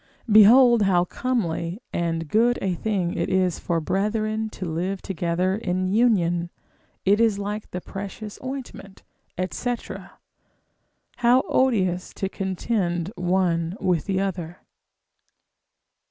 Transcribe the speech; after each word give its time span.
Behold 0.31 0.81
how 0.81 1.05
comely 1.05 1.79
and 1.93 2.27
good 2.27 2.57
a 2.59 2.73
thing 2.73 3.13
it 3.13 3.29
is 3.29 3.59
for 3.59 3.79
brethren 3.79 4.49
to 4.49 4.65
live 4.65 4.99
together 4.99 5.53
in 5.55 5.85
union: 5.85 6.49
it 7.05 7.19
is 7.21 7.37
like 7.37 7.69
the 7.69 7.81
precious 7.81 8.39
ointment, 8.43 9.03
&c. 9.51 9.75
How 11.17 11.43
odious 11.47 12.15
to 12.15 12.27
contend 12.27 13.11
one 13.15 13.77
with 13.79 14.05
the 14.05 14.19
other! 14.19 14.61